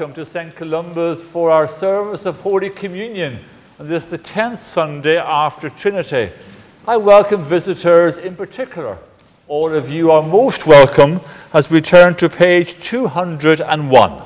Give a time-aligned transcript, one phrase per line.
[0.00, 0.56] welcome to St.
[0.56, 3.38] Columba's for our service of Holy Communion
[3.78, 6.32] on this, the 10th Sunday after Trinity.
[6.88, 8.96] I welcome visitors in particular.
[9.46, 11.20] All of you are most welcome
[11.52, 14.22] as we turn to page 201.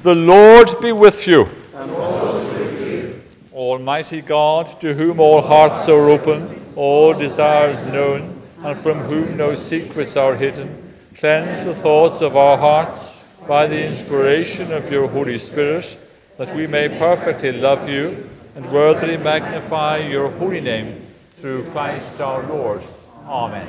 [0.00, 1.48] The Lord be with you.
[1.74, 3.22] And also with you.
[3.52, 9.54] Almighty God, to whom all hearts are open, all desires known, and from whom no
[9.54, 10.85] secrets are hidden
[11.18, 15.98] Cleanse the thoughts of our hearts by the inspiration of your Holy Spirit,
[16.36, 21.00] that we may perfectly love you and worthily magnify your holy name
[21.30, 22.82] through Christ our Lord.
[23.24, 23.66] Amen.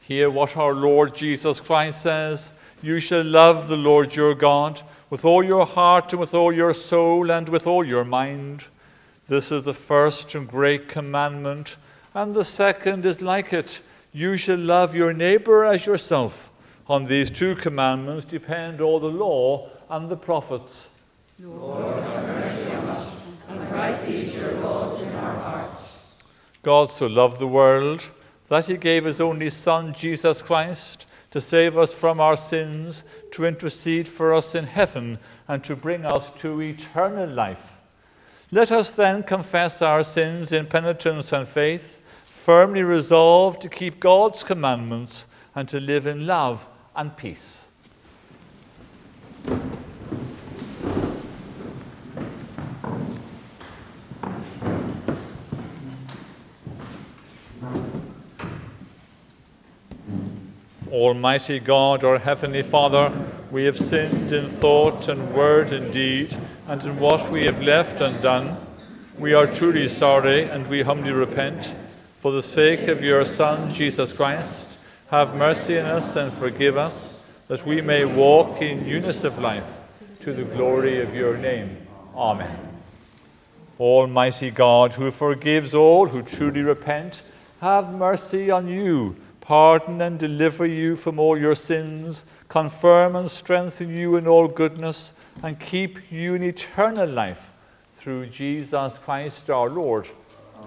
[0.00, 4.80] Hear what our Lord Jesus Christ says You shall love the Lord your God
[5.10, 8.64] with all your heart and with all your soul and with all your mind.
[9.28, 11.76] This is the first and great commandment,
[12.14, 13.82] and the second is like it
[14.14, 16.52] you shall love your neighbor as yourself.
[16.86, 20.88] On these two commandments depend all the law and the prophets.
[21.40, 26.16] Lord, have mercy on us, and write these your laws in our hearts.
[26.62, 28.08] God so loved the world
[28.46, 33.02] that he gave his only Son, Jesus Christ, to save us from our sins,
[33.32, 35.18] to intercede for us in heaven,
[35.48, 37.80] and to bring us to eternal life.
[38.52, 42.00] Let us then confess our sins in penitence and faith
[42.44, 47.68] firmly resolved to keep God's commandments and to live in love and peace.
[60.92, 63.10] Almighty God, our Heavenly Father,
[63.50, 66.36] we have sinned in thought and word and deed,
[66.68, 68.58] and in what we have left undone.
[69.18, 71.74] We are truly sorry and we humbly repent.
[72.24, 74.78] For the sake of your Son, Jesus Christ,
[75.10, 79.76] have mercy on us and forgive us, that we may walk in newness of life
[80.20, 81.76] to the glory of your name.
[82.16, 82.58] Amen.
[83.78, 87.20] Almighty God, who forgives all who truly repent,
[87.60, 93.94] have mercy on you, pardon and deliver you from all your sins, confirm and strengthen
[93.94, 95.12] you in all goodness,
[95.42, 97.52] and keep you in eternal life
[97.96, 100.08] through Jesus Christ our Lord.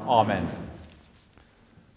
[0.06, 0.44] Amen.
[0.44, 0.77] Amen.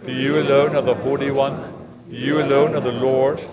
[0.00, 1.60] For you alone are the Holy One,
[2.08, 3.44] you alone are the Lord,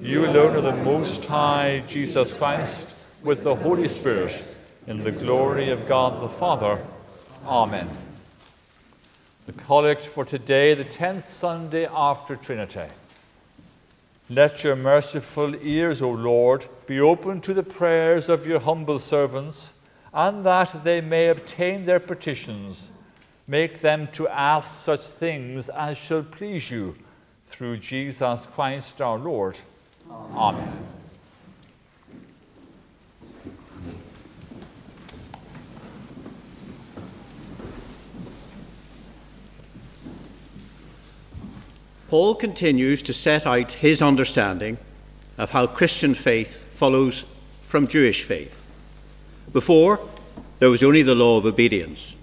[0.00, 4.44] you alone are the Most High Jesus Christ, with the Holy Spirit,
[4.88, 6.84] in the glory of God the Father.
[7.46, 7.88] Amen.
[9.46, 12.86] The collect for today, the tenth Sunday after Trinity.
[14.28, 19.72] Let your merciful ears, O Lord, be open to the prayers of your humble servants,
[20.12, 22.90] and that they may obtain their petitions
[23.52, 26.96] Make them to ask such things as shall please you
[27.44, 29.58] through Jesus Christ our Lord.
[30.10, 30.54] Amen.
[30.54, 30.86] Amen.
[42.08, 44.78] Paul continues to set out his understanding
[45.36, 47.26] of how Christian faith follows
[47.68, 48.64] from Jewish faith.
[49.52, 50.00] Before,
[50.58, 52.14] there was only the law of obedience.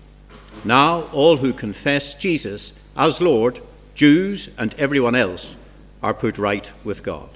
[0.66, 3.60] Now, all who confess Jesus as Lord,
[3.96, 5.58] Jews and everyone else,
[6.04, 7.30] are put right with God.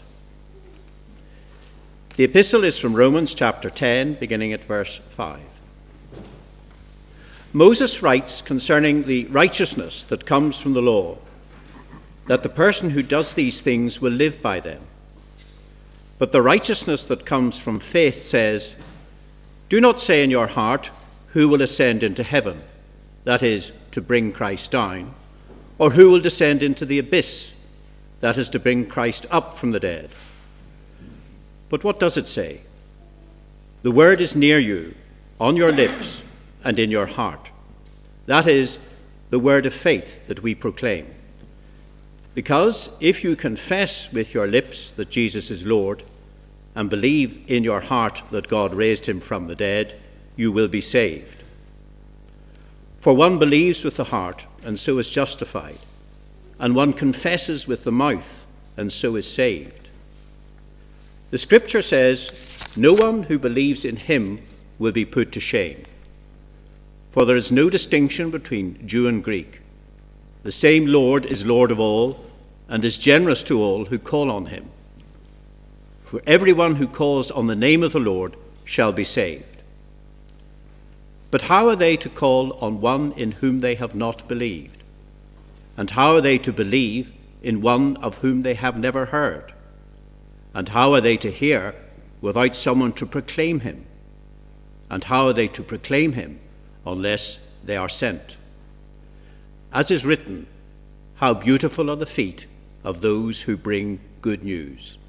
[2.16, 5.42] The epistle is from Romans chapter 10, beginning at verse 5.
[7.54, 11.18] Moses writes concerning the righteousness that comes from the law
[12.28, 14.82] that the person who does these things will live by them.
[16.20, 18.76] But the righteousness that comes from faith says,
[19.70, 20.90] Do not say in your heart,
[21.30, 22.62] Who will ascend into heaven?
[23.24, 25.14] That is, to bring Christ down,
[25.78, 27.54] or who will descend into the abyss,
[28.20, 30.10] that is, to bring Christ up from the dead.
[31.70, 32.62] But what does it say?
[33.82, 34.96] The word is near you,
[35.40, 36.22] on your lips
[36.64, 37.52] and in your heart.
[38.26, 38.80] That is
[39.30, 41.08] the word of faith that we proclaim.
[42.34, 46.04] Because if you confess with your lips that Jesus is Lord,
[46.76, 50.00] and believe in your heart that God raised him from the dead,
[50.36, 51.43] you will be saved.
[53.04, 55.80] For one believes with the heart, and so is justified,
[56.58, 58.46] and one confesses with the mouth,
[58.78, 59.90] and so is saved.
[61.30, 62.32] The scripture says,
[62.78, 64.42] no one who believes in him
[64.80, 65.84] will be put to shame.
[67.12, 69.60] For there is no distinction between Jew and Greek.
[70.44, 72.26] The same Lord is Lord of all
[72.70, 74.70] and is generous to all who call on him.
[76.04, 79.53] For everyone who calls on the name of the Lord shall be saved.
[81.34, 84.84] But how are they to call on one in whom they have not believed?
[85.76, 87.12] And how are they to believe
[87.42, 89.52] in one of whom they have never heard?
[90.54, 91.74] And how are they to hear
[92.22, 93.88] without someone to proclaim him?
[94.92, 96.40] And how are they to proclaim him
[96.86, 98.38] unless they are sent?
[99.72, 100.46] As is written,
[101.16, 102.46] How beautiful are the feet
[102.84, 105.00] of those who bring good news.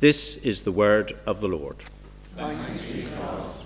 [0.00, 1.76] This is the word of the Lord.
[2.36, 3.63] Thanks be God.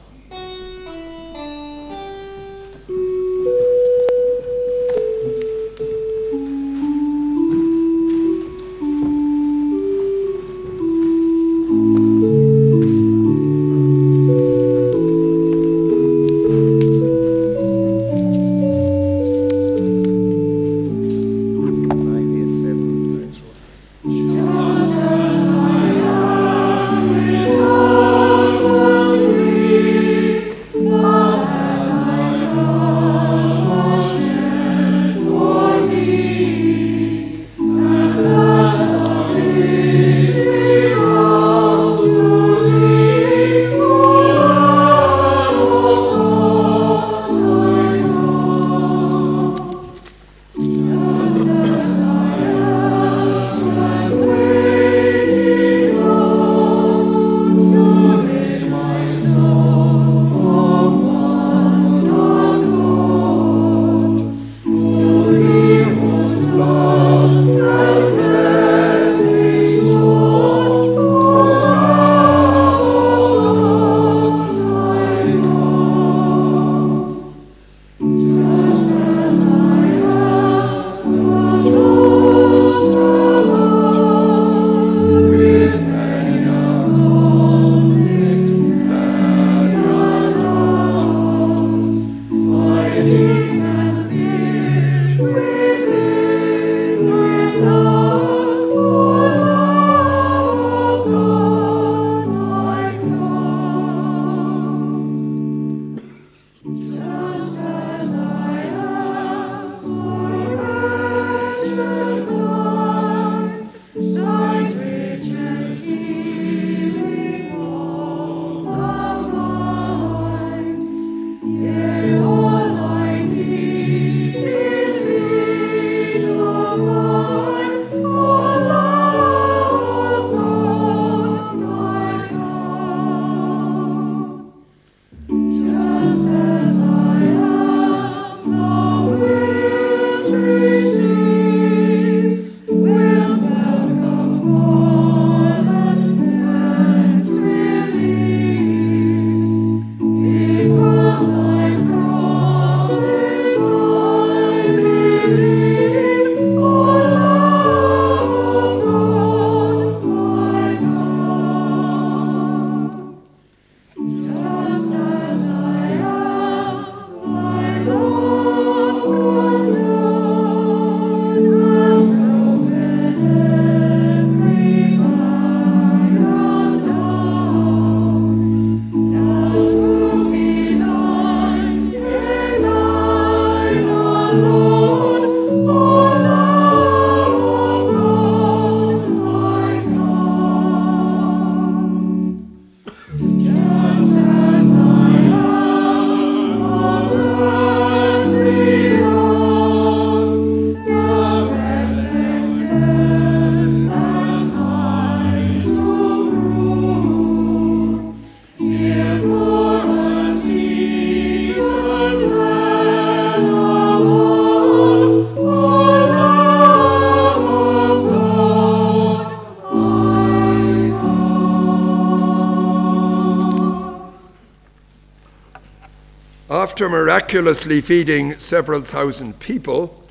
[226.59, 230.05] After miraculously feeding several thousand people,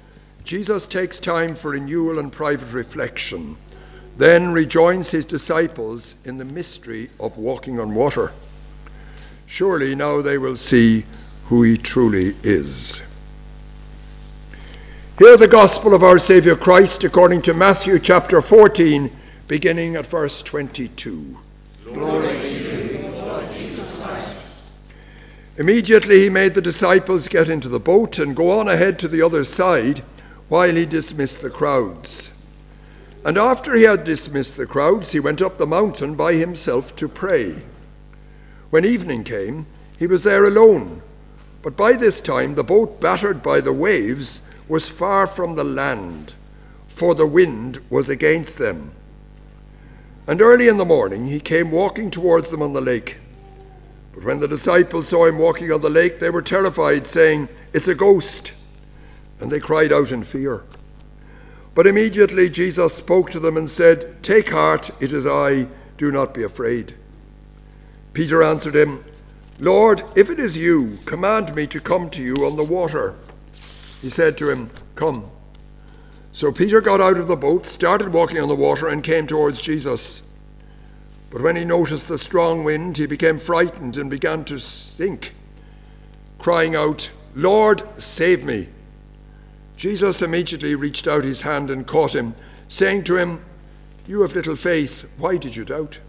[0.46, 3.58] Jesus takes time for renewal and private reflection,
[4.16, 8.32] then rejoins his disciples in the mystery of walking on water.
[9.46, 11.04] Surely now they will see
[11.48, 13.02] who he truly is.
[15.20, 19.12] Hear the gospel of our Saviour Christ according to Matthew chapter 14,
[19.50, 21.40] beginning at verse 22.
[21.84, 22.67] Glory
[25.58, 29.24] Immediately he made the disciples get into the boat and go on ahead to the
[29.24, 30.04] other side
[30.50, 32.32] while he dismissed the crowds.
[33.26, 37.10] And after he had dismissed the crowds, he went up the mountain by himself to
[37.10, 37.64] pray.
[38.70, 39.66] When evening came,
[39.98, 41.02] he was there alone.
[41.64, 46.36] But by this time, the boat, battered by the waves, was far from the land,
[46.88, 48.92] for the wind was against them.
[50.28, 53.18] And early in the morning, he came walking towards them on the lake.
[54.18, 57.88] But when the disciples saw him walking on the lake, they were terrified, saying, It's
[57.88, 58.52] a ghost.
[59.40, 60.64] And they cried out in fear.
[61.76, 66.34] But immediately Jesus spoke to them and said, Take heart, it is I, do not
[66.34, 66.96] be afraid.
[68.14, 69.06] Peter answered him,
[69.60, 73.14] Lord, if it is you, command me to come to you on the water.
[74.02, 75.30] He said to him, Come.
[76.32, 79.62] So Peter got out of the boat, started walking on the water, and came towards
[79.62, 80.24] Jesus.
[81.30, 85.34] But when he noticed the strong wind, he became frightened and began to sink,
[86.40, 88.70] crying out, Lord, save me.
[89.76, 92.34] Jesus immediately reached out his hand and caught him,
[92.68, 93.44] saying to him,
[94.06, 96.00] You have little faith, why did you doubt?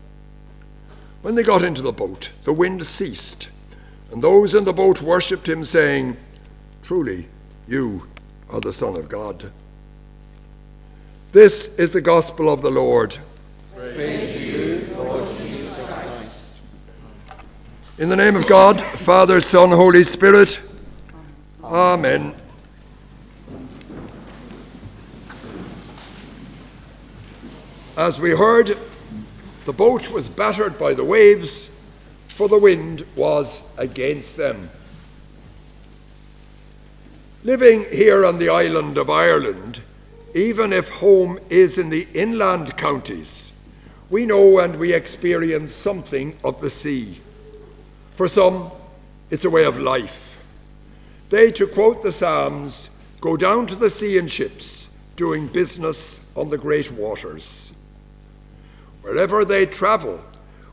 [1.21, 3.49] When they got into the boat, the wind ceased,
[4.13, 6.17] and those in the boat worshipped him, saying,
[6.83, 7.29] Truly,
[7.67, 8.07] you
[8.49, 9.51] are the Son of God.
[11.33, 13.19] This is the gospel of the Lord.
[13.75, 16.55] Praise to you, Lord Jesus Christ.
[17.99, 20.61] In the name of God, Father, Son, Holy Spirit.
[21.65, 22.33] Amen.
[27.97, 28.79] As we heard,
[29.65, 31.71] the boat was battered by the waves,
[32.29, 34.71] for the wind was against them.
[37.43, 39.83] Living here on the island of Ireland,
[40.37, 43.51] even if home is in the inland counties,
[44.09, 47.23] we know and we experience something of the sea.
[48.19, 48.73] For some,
[49.31, 50.41] it's a way of life.
[51.29, 56.51] They, to quote the Psalms, go down to the sea in ships, doing business on
[56.51, 57.73] the great waters.
[59.03, 60.21] Wherever they travel,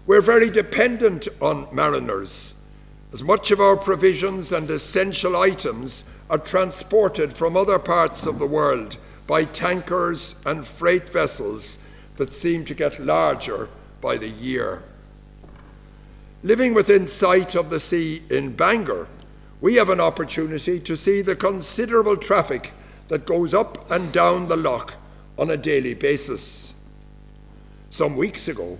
[0.07, 2.55] we're very dependent on mariners,
[3.13, 8.47] as much of our provisions and essential items are transported from other parts of the
[8.47, 8.97] world
[9.27, 11.77] by tankers and freight vessels
[12.15, 13.69] that seem to get larger
[14.01, 14.81] by the year.
[16.45, 19.07] Living within sight of the sea in Bangor,
[19.61, 22.71] we have an opportunity to see the considerable traffic
[23.07, 24.93] that goes up and down the loch
[25.39, 26.75] on a daily basis.
[27.89, 28.77] Some weeks ago,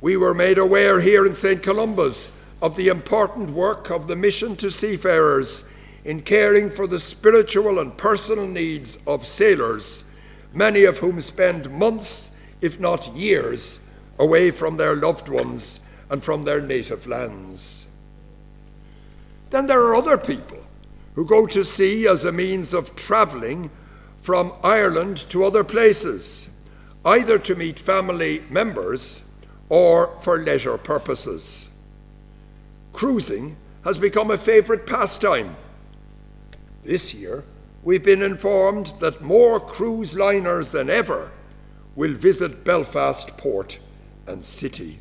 [0.00, 1.60] we were made aware here in St.
[1.60, 2.30] Columba's
[2.62, 5.68] of the important work of the mission to seafarers
[6.04, 10.04] in caring for the spiritual and personal needs of sailors,
[10.54, 13.80] many of whom spend months, if not years,
[14.20, 17.86] away from their loved ones and from their native lands.
[19.50, 20.58] Then there are other people
[21.14, 23.70] who go to sea as a means of travelling
[24.20, 26.50] from Ireland to other places,
[27.04, 29.24] either to meet family members
[29.68, 31.70] or for leisure purposes.
[32.92, 35.56] Cruising has become a favourite pastime.
[36.82, 37.44] This year,
[37.82, 41.30] we've been informed that more cruise liners than ever
[41.94, 43.78] will visit Belfast port
[44.26, 45.00] and city.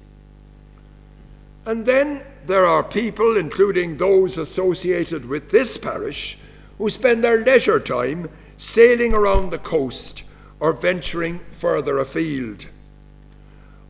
[1.67, 6.37] And then there are people, including those associated with this parish,
[6.77, 10.23] who spend their leisure time sailing around the coast
[10.61, 12.67] or venturing further afield.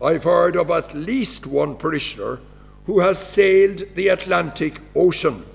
[0.01, 2.39] I've heard of at least one parishioner
[2.87, 5.45] who has sailed the Atlantic Ocean.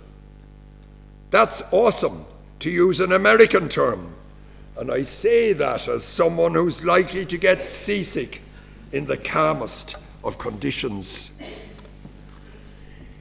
[1.31, 2.25] That's awesome,
[2.61, 4.15] to use an American term,
[4.77, 8.43] and I say that as someone who's likely to get seasick
[8.93, 11.33] in the calmest of conditions.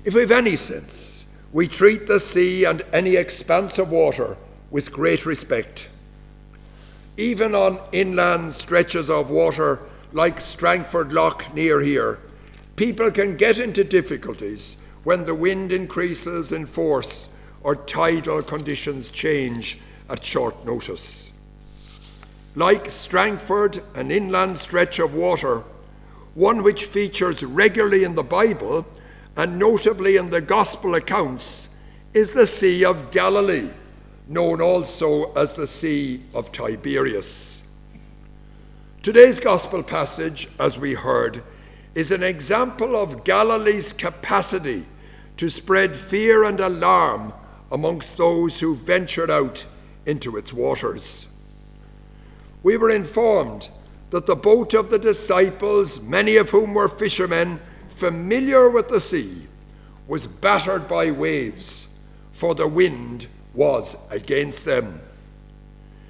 [0.03, 4.35] If we've any sense, we treat the sea and any expanse of water
[4.71, 5.89] with great respect.
[7.17, 12.17] Even on inland stretches of water like Strangford Lough near here,
[12.75, 17.29] people can get into difficulties when the wind increases in force
[17.61, 19.77] or tidal conditions change
[20.09, 21.31] at short notice.
[22.55, 25.63] Like Strangford, an inland stretch of water,
[26.33, 28.87] one which features regularly in the Bible
[29.37, 31.69] and notably in the Gospel accounts,
[32.13, 33.69] is the Sea of Galilee,
[34.27, 37.63] known also as the Sea of Tiberias.
[39.01, 41.43] Today's Gospel passage, as we heard,
[41.95, 44.85] is an example of Galilee's capacity
[45.37, 47.33] to spread fear and alarm
[47.71, 49.65] amongst those who ventured out
[50.05, 51.27] into its waters.
[52.63, 53.69] We were informed
[54.11, 57.59] that the boat of the disciples, many of whom were fishermen,
[58.01, 59.45] familiar with the sea,
[60.07, 61.87] was battered by waves,
[62.31, 64.99] for the wind was against them.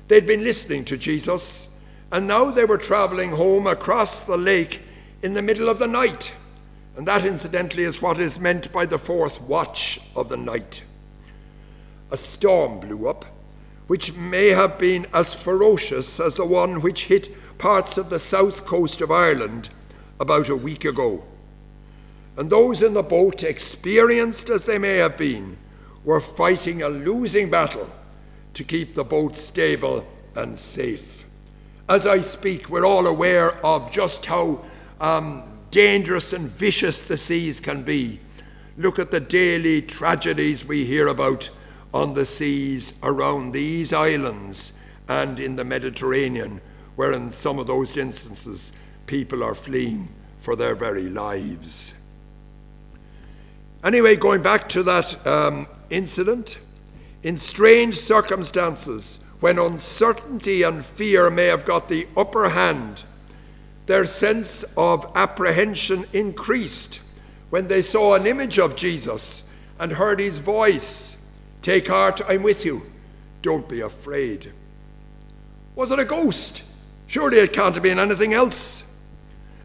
[0.08, 1.68] They'd been listening to Jesus,
[2.10, 4.84] and now they were traveling home across the lake
[5.22, 6.32] in the middle of the night.
[6.96, 10.86] And that, incidentally, is what is meant by the fourth watch of the night.
[12.10, 13.26] A storm blew up,
[13.88, 18.66] which may have been as ferocious as the one which hit parts of the south
[18.66, 19.68] coast of Ireland
[20.22, 21.26] about a week ago.
[22.38, 25.58] And those in the boat, experienced as they may have been,
[26.04, 27.90] were fighting a losing battle
[28.54, 31.26] to keep the boat stable and safe.
[31.90, 34.64] As I speak, we're all aware of just how
[35.00, 38.20] um, dangerous and vicious the seas can be.
[38.78, 41.50] Look at the daily tragedies we hear about
[41.94, 44.74] on the seas around these islands
[45.08, 46.62] and in the Mediterranean,
[46.96, 48.72] where in some of those instances
[49.06, 50.08] people are fleeing
[50.40, 51.94] for their very lives.
[53.84, 56.60] Anyway, going back to that um, incident,
[57.24, 63.04] in strange circumstances, when uncertainty and fear may have got the upper hand,
[63.88, 67.02] their sense of apprehension increased
[67.50, 69.44] when they saw an image of Jesus
[69.80, 71.18] and heard his voice
[71.62, 72.88] Take heart, I'm with you.
[73.42, 74.52] Don't be afraid.
[75.76, 76.64] Was it a ghost?
[77.06, 78.84] Surely it can't have been anything else.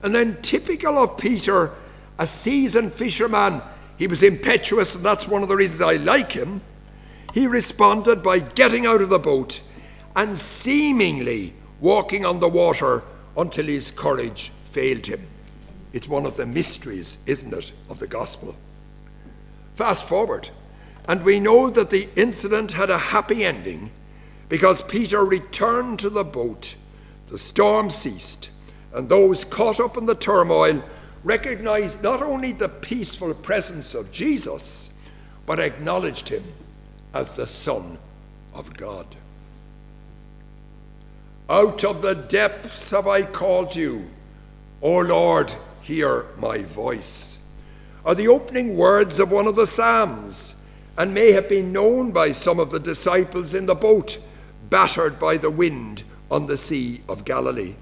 [0.02, 1.72] And then, typical of Peter,
[2.18, 3.62] a seasoned fisherman,
[3.96, 6.60] he was impetuous, and that's one of the reasons I like him.
[7.32, 9.60] He responded by getting out of the boat
[10.14, 13.02] and seemingly walking on the water
[13.36, 15.26] until his courage failed him.
[15.92, 18.56] It's one of the mysteries, isn't it, of the gospel.
[19.74, 20.50] Fast forward,
[21.08, 23.90] and we know that the incident had a happy ending
[24.48, 26.76] because Peter returned to the boat,
[27.28, 28.50] the storm ceased,
[28.92, 30.82] and those caught up in the turmoil
[31.26, 34.90] recognized not only the peaceful presence of Jesus,
[35.44, 36.44] but acknowledged him
[37.12, 37.98] as the Son
[38.54, 39.06] of God.
[41.50, 44.08] Out of the depths have I called you.
[44.80, 47.40] O Lord, hear my voice.
[48.04, 50.54] Are the opening words of one of the Psalms,
[50.96, 54.18] and may have been known by some of the disciples in the boat,
[54.70, 57.74] battered by the wind on the Sea of Galilee.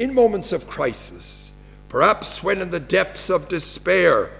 [0.00, 1.45] In moments of crisis,
[1.88, 4.30] perhaps when in the depths of despair,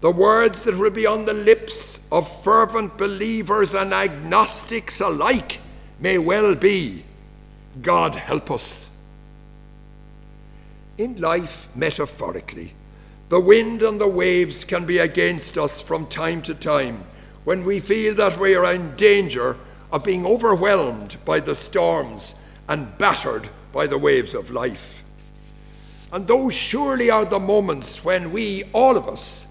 [0.00, 5.60] the words that will be on the lips of fervent believers and agnostics alike
[5.98, 7.04] may well be
[7.80, 8.90] God help us.
[10.98, 12.74] In life, metaphorically,
[13.28, 17.04] the wind and the waves can be against us from time to time
[17.44, 19.56] when we feel that we are in danger
[19.90, 22.34] of being overwhelmed by the storms
[22.68, 25.03] and battered by the waves of life.
[26.14, 29.48] And those surely are the moments when we, all of us,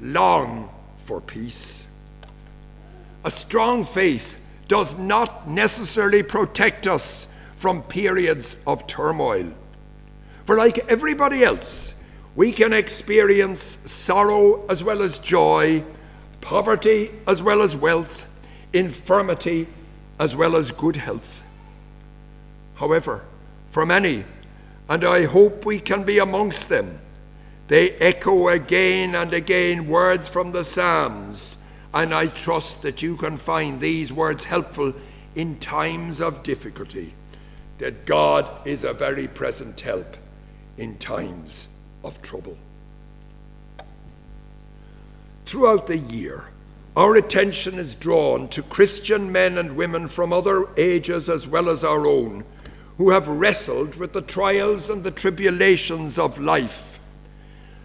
[0.00, 0.68] long
[1.04, 1.86] for peace.
[3.22, 9.54] A strong faith does not necessarily protect us from periods of turmoil.
[10.46, 11.94] For, like everybody else,
[12.34, 15.84] we can experience sorrow as well as joy,
[16.40, 18.26] poverty as well as wealth,
[18.72, 19.68] infirmity
[20.18, 21.44] as well as good health.
[22.74, 23.22] However,
[23.70, 24.24] for many,
[24.90, 26.98] and I hope we can be amongst them,
[27.68, 31.56] they echo again and again words from the Psalms
[31.94, 34.92] and I trust that you can find these words helpful
[35.36, 37.14] in times of difficulty,
[37.78, 40.16] that God is a very present help
[40.76, 41.68] in times
[42.02, 42.58] of trouble.
[45.46, 46.48] Throughout the year,
[46.96, 51.84] our attention is drawn to Christian men and women from other ages as well as
[51.84, 52.44] our own
[53.00, 57.00] who have wrestled with the trials and the tribulations of life.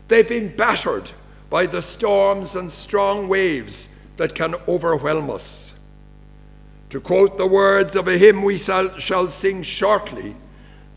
[0.09, 1.11] They've been battered
[1.49, 5.75] by the storms and strong waves that can overwhelm us.
[6.89, 10.35] To quote the words of a hymn we shall, sing shortly,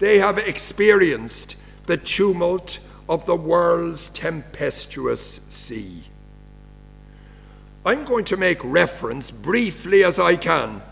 [0.00, 1.54] they have experienced
[1.86, 6.02] the tumult of the world's tempestuous sea.
[7.86, 10.82] I'm going to make reference briefly as I can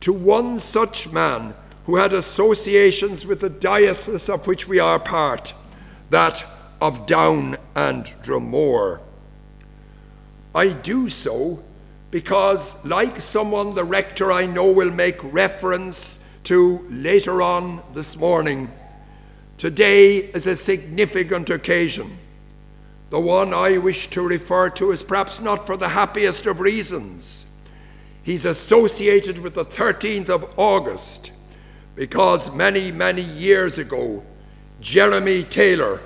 [0.00, 1.54] to one such man
[1.86, 5.54] who had associations with the diocese of which we are part,
[6.10, 6.44] that
[6.80, 9.00] of Down and Dromore.
[10.54, 11.62] I do so
[12.10, 18.70] because, like someone the rector I know will make reference to later on this morning,
[19.58, 22.18] today is a significant occasion.
[23.10, 27.46] The one I wish to refer to is perhaps not for the happiest of reasons.
[28.22, 31.30] He's associated with the 13th of August
[31.94, 34.22] because many, many years ago,
[34.80, 36.00] Jeremy Taylor,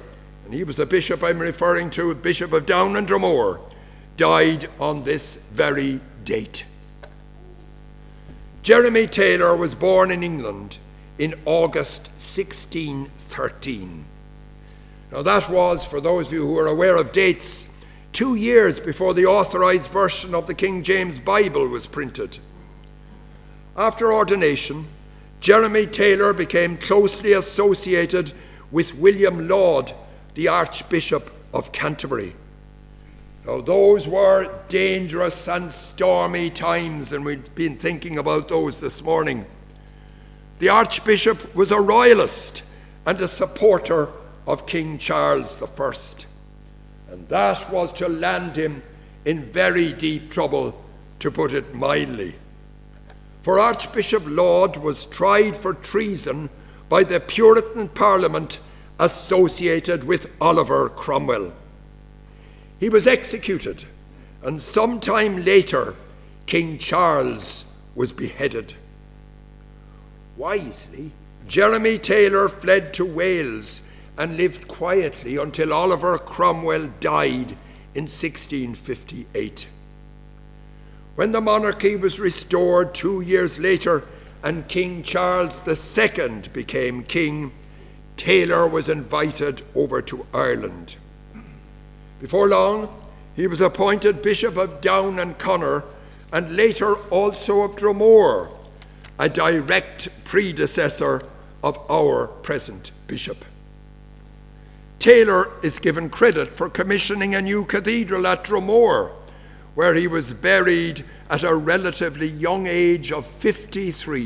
[0.44, 3.60] and he was the bishop I'm referring to, Bishop of Down and Dromore,
[4.16, 6.64] died on this very date.
[8.62, 10.78] Jeremy Taylor was born in England
[11.18, 14.04] in August 1613.
[15.10, 17.66] Now, that was, for those of you who are aware of dates,
[18.12, 22.38] two years before the authorized version of the King James Bible was printed.
[23.74, 24.86] After ordination,
[25.40, 28.32] Jeremy Taylor became closely associated
[28.70, 29.92] with William Laud,
[30.34, 32.34] the Archbishop of Canterbury.
[33.46, 39.46] Now, those were dangerous and stormy times, and we've been thinking about those this morning.
[40.58, 42.62] The Archbishop was a royalist
[43.06, 44.10] and a supporter
[44.46, 45.92] of King Charles I,
[47.10, 48.82] and that was to land him
[49.24, 50.84] in very deep trouble,
[51.20, 52.36] to put it mildly.
[53.42, 56.50] For Archbishop Laud was tried for treason
[56.88, 58.58] by the Puritan Parliament
[58.98, 61.52] associated with Oliver Cromwell.
[62.80, 63.84] He was executed,
[64.42, 65.94] and some time later,
[66.46, 68.74] King Charles was beheaded.
[70.36, 71.12] Wisely,
[71.46, 73.82] Jeremy Taylor fled to Wales
[74.16, 77.56] and lived quietly until Oliver Cromwell died
[77.94, 79.68] in 1658.
[81.18, 84.04] When the monarchy was restored two years later
[84.40, 87.50] and King Charles II became king,
[88.16, 90.94] Taylor was invited over to Ireland.
[92.20, 93.02] Before long,
[93.34, 95.82] he was appointed Bishop of Down and Connor
[96.32, 98.50] and later also of Dromore,
[99.18, 101.24] a direct predecessor
[101.64, 103.44] of our present bishop.
[105.00, 109.10] Taylor is given credit for commissioning a new cathedral at Dromore,
[109.78, 114.22] where he was buried at a relatively young age of 53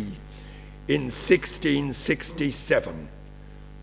[0.89, 3.09] in 1667,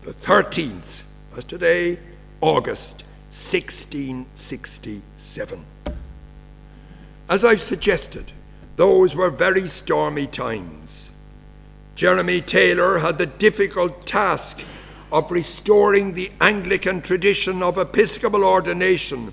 [0.02, 1.02] the 13th,
[1.36, 1.96] as today,
[2.40, 5.64] August 1667.
[7.28, 8.32] As I've suggested,
[8.74, 11.12] those were very stormy times.
[11.94, 14.58] Jeremy Taylor had the difficult task
[15.12, 19.32] of restoring the Anglican tradition of episcopal ordination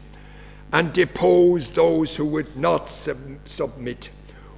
[0.71, 4.09] and depose those who would not sub- submit.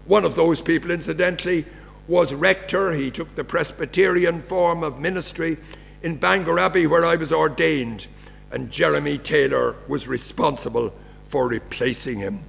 [0.05, 1.65] One of those people, incidentally,
[2.07, 2.93] was rector.
[2.93, 5.57] He took the Presbyterian form of ministry
[6.01, 8.07] in Bangor Abbey, where I was ordained
[8.51, 10.93] and Jeremy Taylor was responsible
[11.27, 12.41] for replacing him.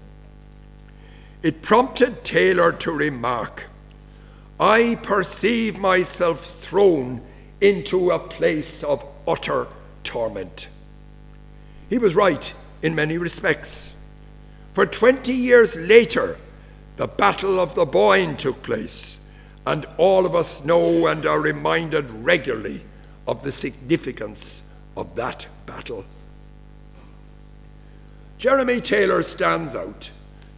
[1.42, 3.66] It prompted Taylor to remark,
[4.59, 7.23] I perceive myself thrown
[7.61, 9.66] into a place of utter
[10.05, 10.68] torment.
[11.88, 13.95] He was right in many respects.
[14.73, 16.38] For 20 years later,
[16.97, 19.21] the Battle of the Boyne took place,
[19.66, 22.83] and all of us know and are reminded regularly
[23.27, 24.62] of the significance
[24.97, 26.05] of that battle.
[28.38, 30.11] Jeremy Taylor stands out,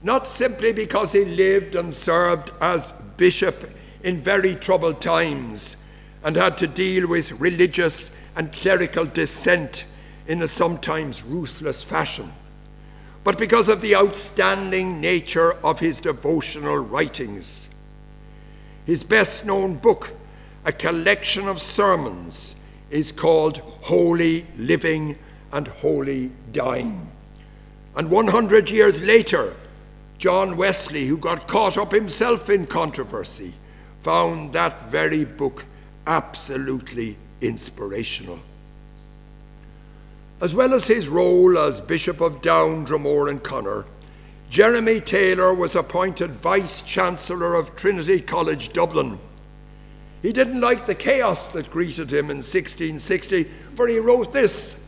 [0.03, 3.71] not simply because he lived and served as bishop
[4.03, 5.77] in very troubled times
[6.25, 9.85] and had to deal with religious and clerical dissent
[10.27, 12.33] in a sometimes ruthless fashion,
[13.25, 17.69] but because of the outstanding nature of his devotional writings.
[18.85, 20.11] His best known book,
[20.65, 22.57] a collection of sermons,
[22.91, 25.19] is called Holy Living
[25.53, 27.11] and Holy Dying.
[27.95, 29.55] And 100 years later,
[30.19, 33.55] John Wesley, who got caught up himself in controversy,
[34.03, 35.65] found that very book
[36.07, 38.41] absolutely inspirational.
[40.43, 43.87] As well as his role as Bishop of Down, Dromore, and Connor,
[44.51, 49.19] Jeremy Taylor was appointed Vice Chancellor of Trinity College Dublin
[50.23, 54.81] he didn't like the chaos that greeted him in 1660, for he wrote this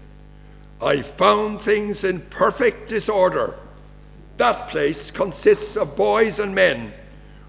[0.81, 3.59] I found things in perfect disorder.
[4.37, 6.93] That place consists of boys and men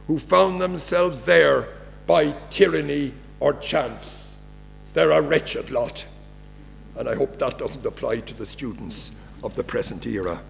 [0.07, 1.67] who found themselves there
[2.07, 4.37] by tyranny or chance.
[4.93, 6.05] They're a wretched lot.
[6.97, 9.11] And I hope that doesn't apply to the students
[9.43, 10.41] of the present era.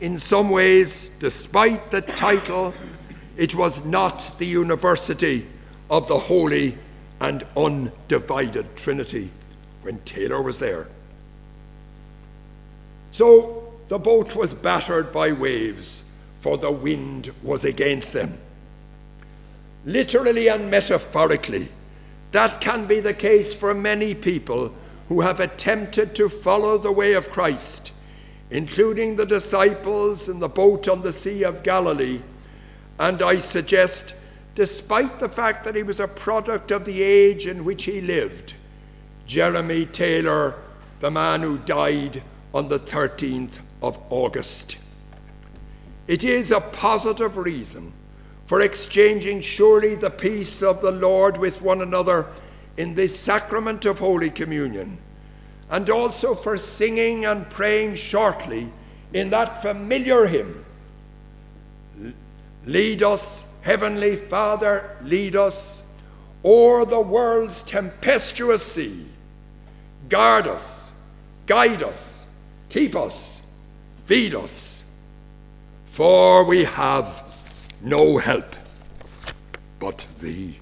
[0.00, 2.74] In some ways, despite the title,
[3.36, 5.46] it was not the university
[5.90, 6.78] of the Holy
[7.20, 9.30] and Undivided Trinity
[9.82, 10.88] when Taylor was there.
[13.10, 16.02] So the boat was battered by waves,
[16.40, 18.38] for the wind was against them.
[19.84, 21.68] Literally and metaphorically,
[22.32, 24.72] that can be the case for many people
[25.08, 27.92] who have attempted to follow the way of Christ,
[28.50, 32.20] including the disciples in the boat on the Sea of Galilee,
[32.98, 34.14] and I suggest
[34.54, 38.54] despite the fact that he was a product of the age in which he lived,
[39.26, 40.56] Jeremy Taylor
[41.02, 42.22] the man who died
[42.54, 44.78] on the 13th of August.
[46.06, 47.92] It is a positive reason
[48.46, 52.28] for exchanging surely the peace of the Lord with one another
[52.76, 54.98] in this sacrament of Holy Communion,
[55.70, 58.72] and also for singing and praying shortly
[59.12, 60.64] in that familiar hymn
[62.64, 65.82] Lead us, Heavenly Father, lead us
[66.44, 69.06] o'er the world's tempestuous sea.
[70.08, 70.92] Guard us,
[71.46, 72.26] guide us,
[72.68, 73.42] keep us,
[74.06, 74.84] feed us,
[75.86, 77.28] for we have
[77.80, 78.54] no help
[79.80, 80.61] but Thee.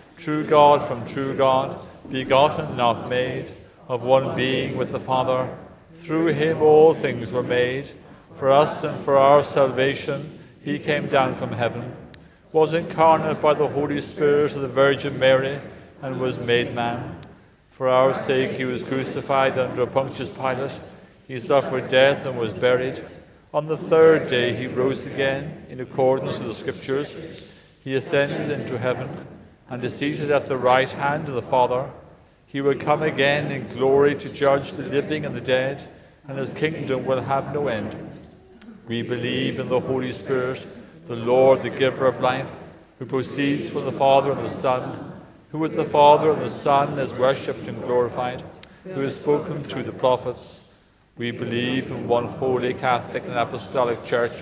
[0.21, 3.49] true God from true God, begotten, not made,
[3.87, 5.49] of one being with the Father.
[5.93, 7.89] Through him all things were made.
[8.35, 11.95] For us and for our salvation, he came down from heaven,
[12.51, 15.59] was incarnate by the Holy Spirit of the Virgin Mary,
[16.03, 17.19] and was made man.
[17.71, 20.79] For our sake he was crucified under Pontius Pilate.
[21.27, 23.03] He suffered death and was buried.
[23.53, 27.11] On the third day he rose again, in accordance with the Scriptures.
[27.83, 29.09] He ascended into heaven
[29.71, 31.89] and is seated at the right hand of the Father.
[32.45, 35.81] He will come again in glory to judge the living and the dead,
[36.27, 37.95] and his kingdom will have no end.
[38.89, 40.67] We believe in the Holy Spirit,
[41.05, 42.53] the Lord, the giver of life,
[42.99, 45.13] who proceeds from the Father and the Son,
[45.53, 48.43] who with the Father and the Son is worshipped and glorified,
[48.83, 50.69] who has spoken through the prophets.
[51.17, 54.33] We believe in one holy Catholic and Apostolic Church.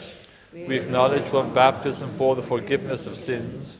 [0.51, 3.78] We acknowledge one baptism for the forgiveness of sins.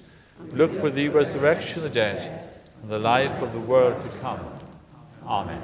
[0.54, 2.50] Look for the resurrection of the dead
[2.82, 4.40] and the life of the world to come.
[5.26, 5.62] Amen.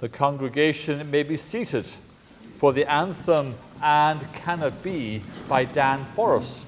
[0.00, 1.86] The congregation may be seated
[2.56, 6.66] for the anthem And Can It Be by Dan Forrest.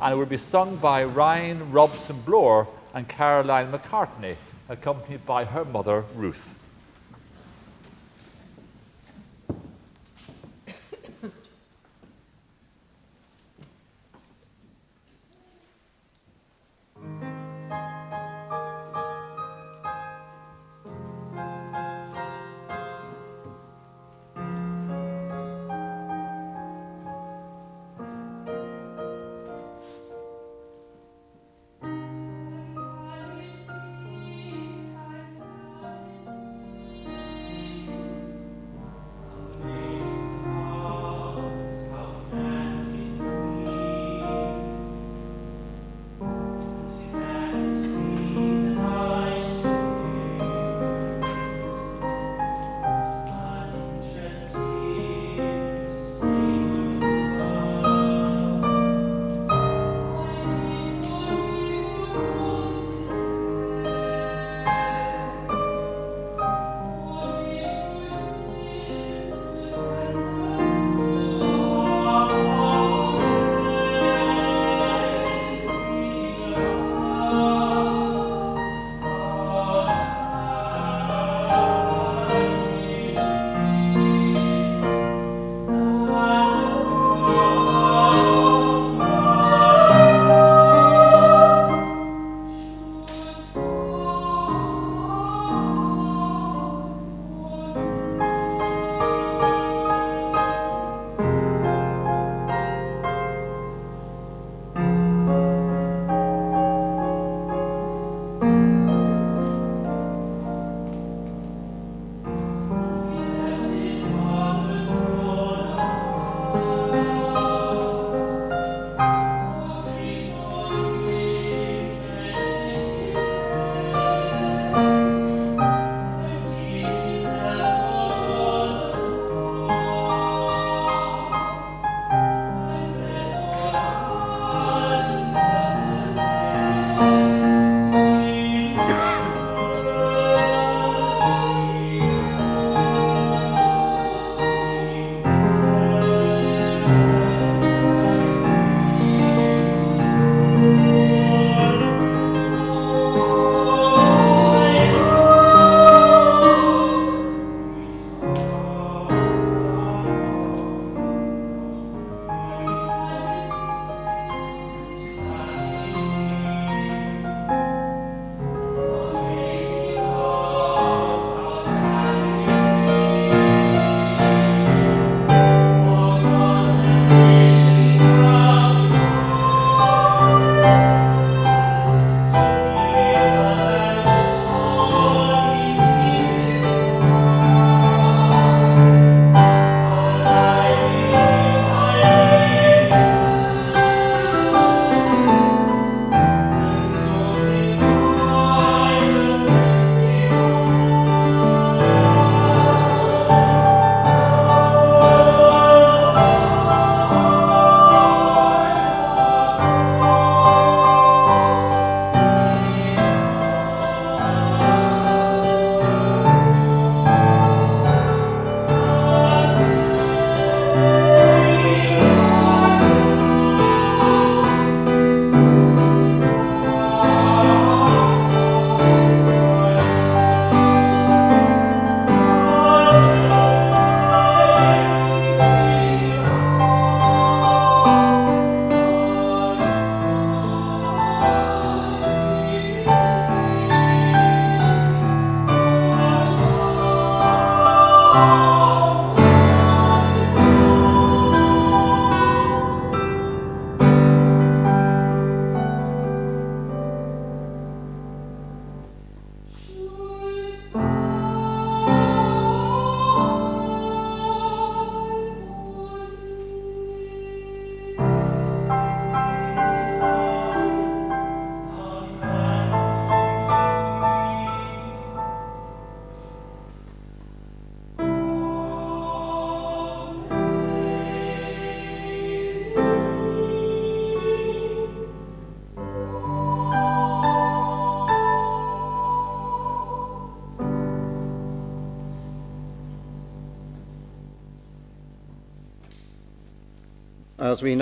[0.00, 4.36] And it will be sung by Ryan Robson Bloor and Caroline McCartney,
[4.68, 6.56] accompanied by her mother, Ruth.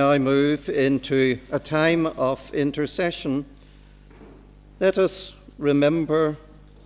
[0.09, 3.45] Now move into a time of intercession,
[4.81, 6.39] let us remember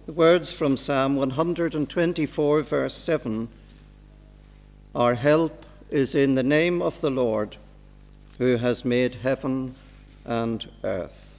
[0.06, 3.48] the words from Psalm 124, verse 7
[4.96, 7.58] Our help is in the name of the Lord,
[8.38, 9.76] who has made heaven
[10.24, 11.30] and earth.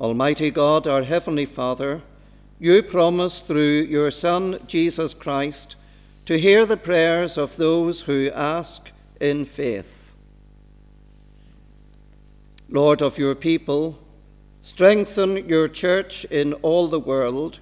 [0.00, 2.02] Almighty God, our Heavenly Father,
[2.58, 5.76] you promise through your Son, Jesus Christ,
[6.26, 10.14] to hear the prayers of those who ask in faith.
[12.70, 13.98] Lord of your people,
[14.62, 17.58] strengthen your church in all the world,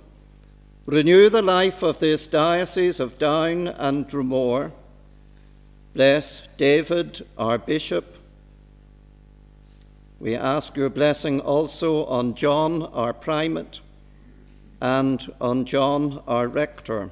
[0.87, 4.71] renew the life of this diocese of Down and Dromore.
[5.93, 8.17] Bless David, our bishop.
[10.21, 13.81] We ask your blessing also on John, our primate,
[14.81, 17.11] and on John, our rector.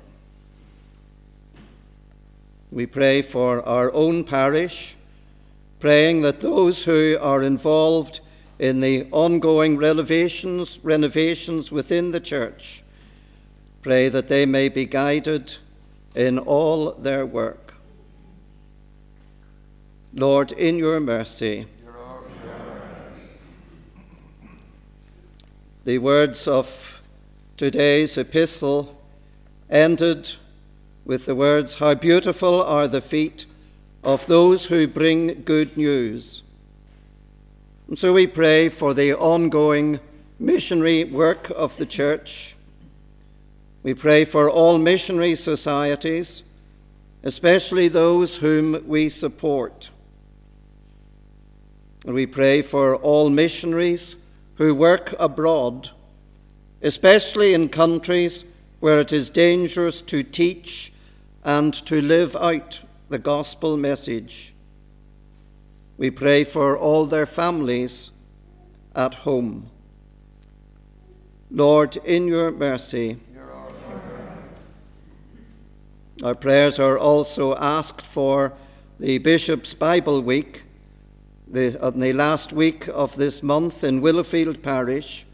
[2.72, 4.96] We pray for our own parish,
[5.80, 8.20] praying that those who are involved
[8.60, 12.84] in the ongoing renovations, renovations within the church,
[13.82, 15.54] pray that they may be guided
[16.14, 17.74] in all their work.
[20.12, 21.66] Lord, in your mercy,
[25.84, 27.00] the words of
[27.56, 29.00] today's epistle
[29.68, 30.30] ended
[31.04, 33.46] with the words, How beautiful are the feet
[34.02, 36.42] of those who bring good news.
[37.88, 40.00] And so we pray for the ongoing
[40.38, 42.56] missionary work of the church.
[43.82, 46.42] We pray for all missionary societies,
[47.22, 49.90] especially those whom we support.
[52.06, 54.16] And we pray for all missionaries
[54.54, 55.90] who work abroad,
[56.82, 58.44] especially in countries
[58.80, 60.92] where it is dangerous to teach
[61.44, 64.54] and to live out the gospel message.
[65.98, 68.10] We pray for all their families
[68.94, 69.70] at home.
[71.50, 73.18] Lord, in your mercy,
[76.22, 78.52] our prayers are also asked for
[78.98, 80.62] the Bishop's Bible Week,
[81.48, 85.26] the, on the last week of this month in Willowfield Parish,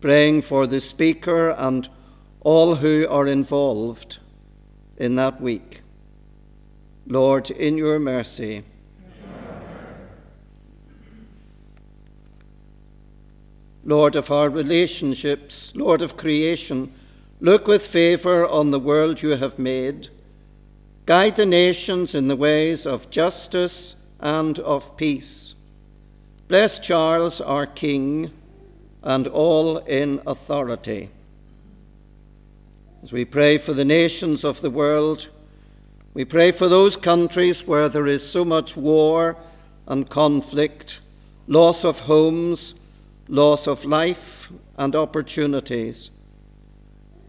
[0.00, 1.88] praying for the speaker and
[2.40, 4.18] all who are involved
[4.96, 5.82] in that week.
[7.06, 8.64] Lord, in your mercy,
[13.84, 16.92] Lord of our relationships, Lord of creation,
[17.40, 20.08] look with favour on the world you have made.
[21.06, 25.54] Guide the nations in the ways of justice and of peace.
[26.48, 28.30] Bless Charles, our King,
[29.02, 31.08] and all in authority.
[33.00, 35.28] As we pray for the nations of the world,
[36.14, 39.36] we pray for those countries where there is so much war
[39.86, 40.98] and conflict,
[41.46, 42.74] loss of homes,
[43.28, 46.10] loss of life and opportunities.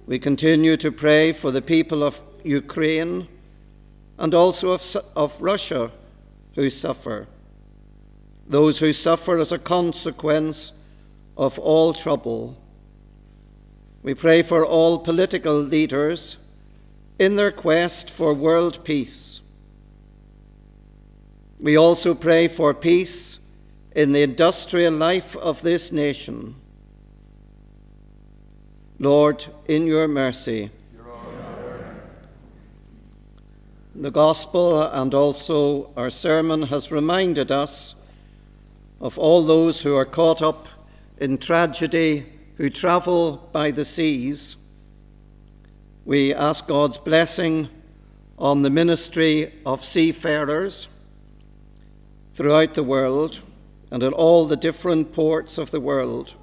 [0.08, 3.28] We continue to pray for the people of Ukraine
[4.18, 5.92] and also of, of Russia
[6.56, 7.28] who suffer,
[8.48, 10.72] those who suffer as a consequence
[11.38, 12.58] of all trouble
[14.02, 16.38] we pray for all political leaders
[17.18, 19.42] in their quest for world peace.
[21.60, 23.40] We also pray for peace
[23.94, 26.56] in the industrial life of this nation.
[29.00, 30.72] Lord, in your mercy,
[33.94, 37.96] the Gospel and also our sermon has reminded us
[39.02, 40.70] of all those who are caught up
[41.18, 42.26] in tragedy
[42.60, 44.58] who travel by the seas,
[46.04, 47.70] we ask God's blessing
[48.38, 50.90] on the ministry of seafarers
[52.34, 53.40] throughout the world
[53.92, 56.34] and in all the different ports of the world.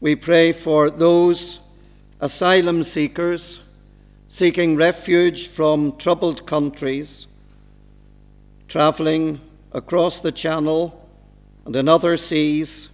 [0.00, 1.60] We pray for those
[2.18, 3.60] asylum seekers
[4.28, 7.26] seeking refuge from troubled countries,
[8.68, 9.42] travelling
[9.72, 11.06] across the Channel
[11.66, 12.88] and in other seas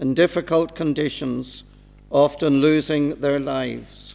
[0.00, 1.62] in difficult conditions,
[2.10, 4.14] often losing their lives.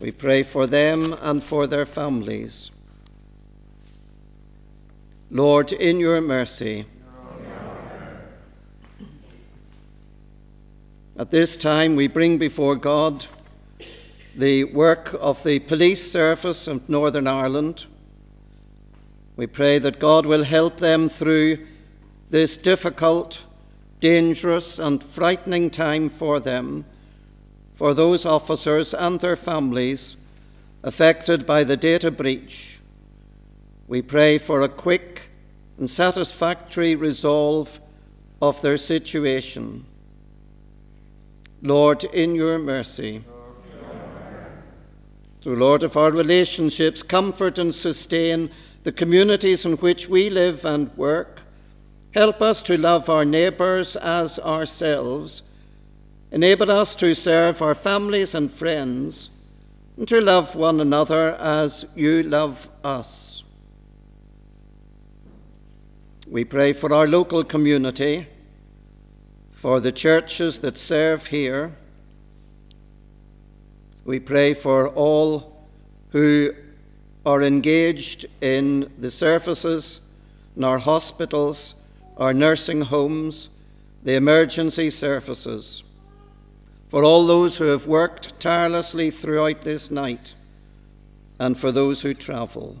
[0.00, 2.70] We pray for them and for their families.
[5.30, 6.86] Lord, in your mercy,
[11.18, 13.26] at this time we bring before God
[14.34, 17.84] the work of the police service of Northern Ireland.
[19.36, 21.66] We pray that God will help them through
[22.30, 23.42] this difficult
[24.06, 26.84] dangerous and frightening time for them,
[27.74, 30.16] for those officers and their families,
[30.84, 32.78] affected by the data breach.
[33.88, 35.30] We pray for a quick
[35.76, 37.80] and satisfactory resolve
[38.40, 39.84] of their situation.
[41.60, 43.24] Lord, in your mercy,
[45.40, 48.50] through Lord of our relationships, comfort and sustain
[48.84, 51.40] the communities in which we live and work.
[52.16, 55.42] Help us to love our neighbours as ourselves.
[56.32, 59.28] Enable us to serve our families and friends
[59.98, 63.44] and to love one another as you love us.
[66.26, 68.26] We pray for our local community,
[69.52, 71.76] for the churches that serve here.
[74.06, 75.68] We pray for all
[76.12, 76.54] who
[77.26, 80.00] are engaged in the services
[80.56, 81.74] in our hospitals,
[82.16, 83.48] our nursing homes,
[84.02, 85.82] the emergency services.
[86.88, 90.34] For all those who have worked tirelessly throughout this night,
[91.38, 92.76] and for those who travel.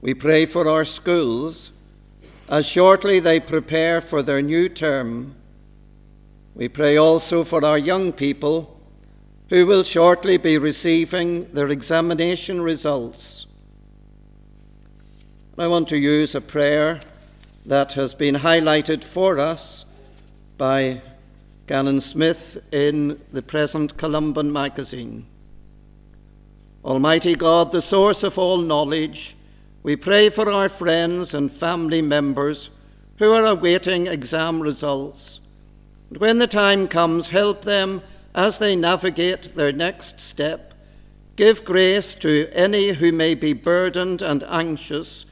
[0.00, 1.70] We pray for our schools
[2.48, 5.34] as shortly they prepare for their new term.
[6.54, 8.80] We pray also for our young people
[9.48, 13.46] who will shortly be receiving their examination results.
[15.56, 17.00] I want to use a prayer
[17.68, 19.84] that has been highlighted for us
[20.56, 21.02] by
[21.66, 25.26] Canon Smith in the present Columban magazine.
[26.82, 29.36] Almighty God, the source of all knowledge,
[29.82, 32.70] we pray for our friends and family members
[33.18, 35.40] who are awaiting exam results.
[36.08, 38.00] And when the time comes, help them
[38.34, 40.72] as they navigate their next step.
[41.36, 45.26] Give grace to any who may be burdened and anxious.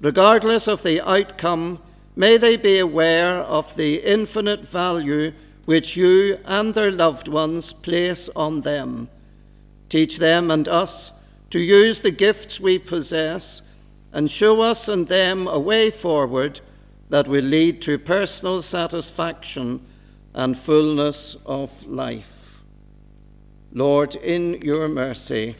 [0.00, 1.80] Regardless of the outcome,
[2.14, 5.32] may they be aware of the infinite value
[5.64, 9.08] which you and their loved ones place on them.
[9.88, 11.12] Teach them and us
[11.50, 13.62] to use the gifts we possess
[14.12, 16.60] and show us and them a way forward
[17.08, 19.84] that will lead to personal satisfaction
[20.34, 22.62] and fullness of life.
[23.72, 25.56] Lord, in your mercy,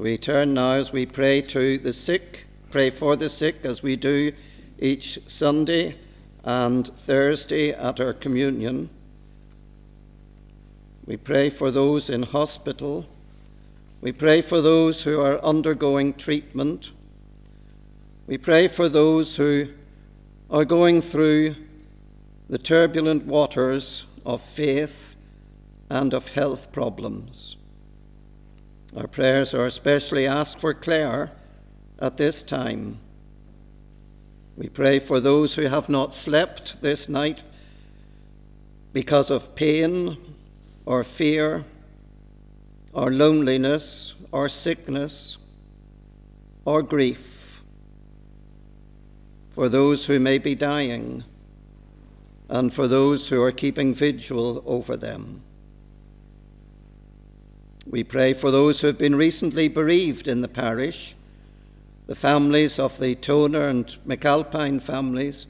[0.00, 3.96] we turn now as we pray to the sick, pray for the sick as we
[3.96, 4.32] do
[4.78, 5.96] each Sunday
[6.44, 8.90] and Thursday at our communion.
[11.06, 13.06] We pray for those in hospital.
[14.00, 16.90] We pray for those who are undergoing treatment.
[18.26, 19.68] We pray for those who
[20.50, 21.54] are going through
[22.48, 25.16] the turbulent waters of faith
[25.90, 27.57] and of health problems.
[28.96, 31.30] Our prayers are especially asked for Claire
[31.98, 32.98] at this time.
[34.56, 37.42] We pray for those who have not slept this night
[38.92, 40.16] because of pain
[40.86, 41.64] or fear
[42.92, 45.36] or loneliness or sickness
[46.64, 47.62] or grief.
[49.50, 51.24] For those who may be dying
[52.48, 55.42] and for those who are keeping vigil over them.
[57.90, 61.14] We pray for those who have been recently bereaved in the parish,
[62.06, 65.46] the families of the Toner and McAlpine families,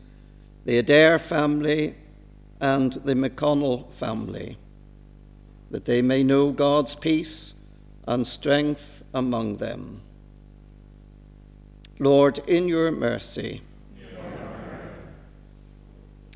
[0.65, 1.97] the Adair family,
[2.61, 4.57] and the McConnell family,
[5.73, 7.55] that they may know God's peace
[8.07, 10.01] and strength among them.
[11.99, 13.63] Lord, in your mercy,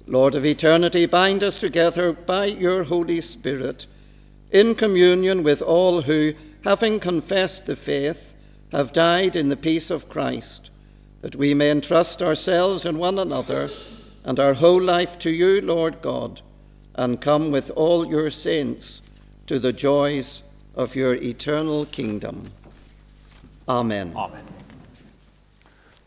[0.08, 3.86] Lord of eternity, bind us together by your Holy Spirit
[4.52, 6.34] in communion with all who,
[6.64, 8.34] having confessed the faith,
[8.70, 10.70] have died in the peace of Christ,
[11.22, 13.70] that we may entrust ourselves and one another
[14.24, 16.40] and our whole life to you, Lord God,
[16.94, 19.00] and come with all your saints
[19.46, 20.42] to the joys
[20.74, 22.50] of your eternal kingdom.
[23.68, 24.12] Amen.
[24.14, 24.44] Amen.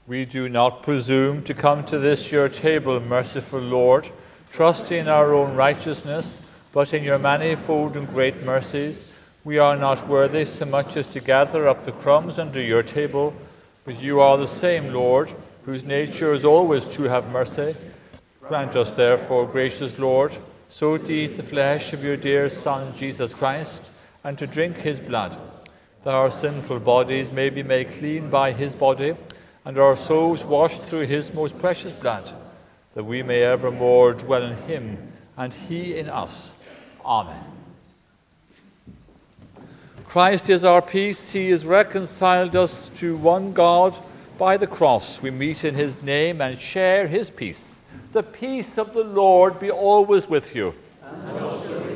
[0.07, 4.09] We do not presume to come to this your table, merciful Lord,
[4.51, 6.44] trusting in our own righteousness
[6.75, 9.13] but in your manifold and great mercies,
[9.45, 13.33] we are not worthy so much as to gather up the crumbs under your table,
[13.85, 15.31] but you are the same, Lord,
[15.63, 17.77] whose nature is always to have mercy.
[18.41, 23.33] Grant us, therefore, gracious Lord, so to eat the flesh of your dear Son, Jesus
[23.33, 23.89] Christ,
[24.25, 25.37] and to drink his blood,
[26.03, 29.15] that our sinful bodies may be made clean by his body,
[29.63, 32.29] and our souls washed through his most precious blood,
[32.95, 36.63] that we may evermore dwell in him, and he in us
[37.05, 37.43] Amen.
[40.07, 41.33] Christ is our peace.
[41.33, 43.97] He has reconciled us to one God
[44.37, 45.21] by the cross.
[45.21, 47.81] We meet in his name and share his peace.
[48.11, 50.73] The peace of the Lord be always with you.
[51.03, 51.94] And also with you.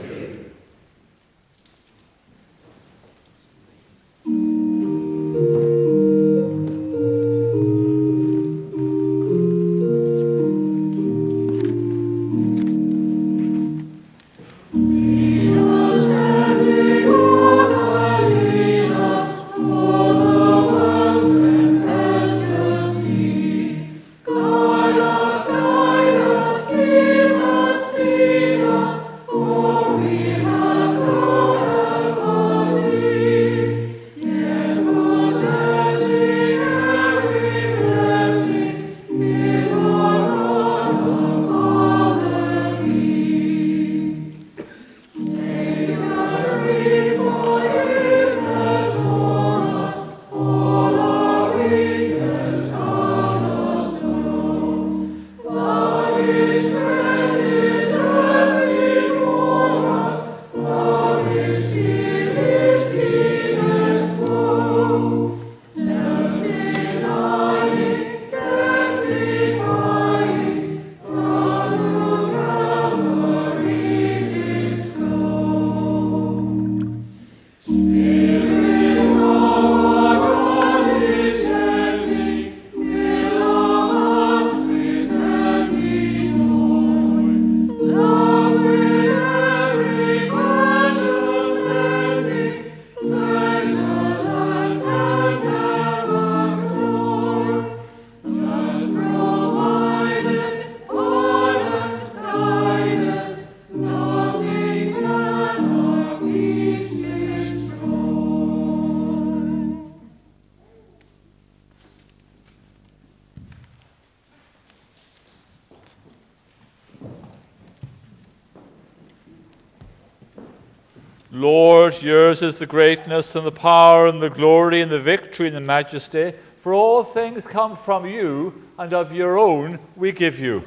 [122.30, 125.62] Yours is the greatness and the power and the glory and the victory and the
[125.62, 130.64] majesty, for all things come from you, and of your own we give you.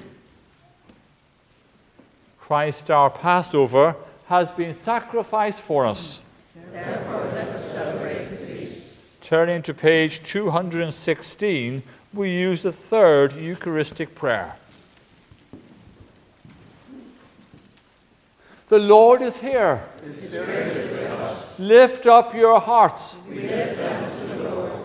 [2.41, 3.95] Christ, our Passover,
[4.27, 6.23] has been sacrificed for us.
[6.73, 8.97] Therefore, let us celebrate the feast.
[9.21, 14.57] Turning to page 216, we use the third Eucharistic prayer.
[18.73, 19.83] The Lord is here.
[21.59, 23.19] Lift up your hearts.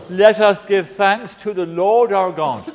[0.09, 2.65] Let us give thanks to the Lord our God.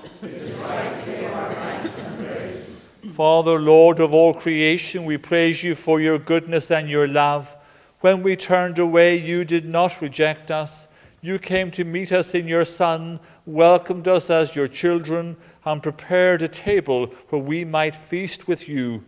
[3.13, 7.59] Father, Lord of all creation, we praise you for your goodness and your love.
[8.01, 10.89] When we turned away, you did not reject us.
[11.21, 15.37] You came to meet us in your Son, welcomed us as your children,
[15.67, 19.05] and prepared a table where we might feast with you.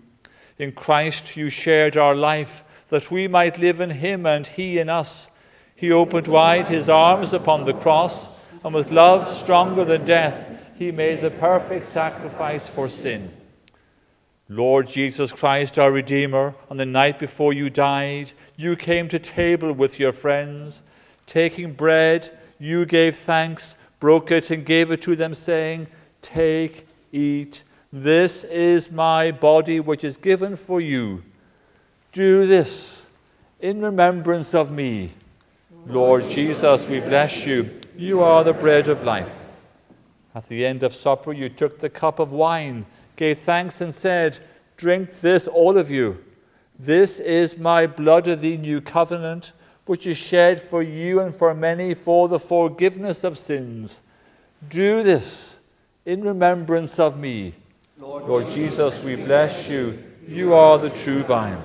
[0.59, 4.89] In Christ you shared our life, that we might live in him and he in
[4.89, 5.31] us.
[5.75, 10.93] He opened wide his arms upon the cross, and with love stronger than death, he
[10.93, 13.33] made the perfect sacrifice for sin.
[14.49, 19.73] Lord Jesus Christ, our Redeemer, on the night before you died, you came to table
[19.73, 20.83] with your friends.
[21.27, 25.89] Taking bread, you gave thanks, broke it, and gave it to them, saying,
[26.23, 27.64] Take, eat.
[27.97, 31.23] This is my body, which is given for you.
[32.11, 33.07] Do this
[33.61, 35.13] in remembrance of me.
[35.87, 37.71] Lord Jesus, we bless you.
[37.97, 39.47] You are the bread of life.
[40.35, 42.85] At the end of supper, you took the cup of wine,
[43.15, 44.41] gave thanks, and said,
[44.77, 46.19] Drink this, all of you.
[46.77, 49.53] This is my blood of the new covenant,
[49.87, 54.03] which is shed for you and for many for the forgiveness of sins.
[54.69, 55.61] Do this
[56.05, 57.55] in remembrance of me.
[58.05, 59.99] Lord, Jesus, we bless you.
[60.29, 61.63] You are the true vine.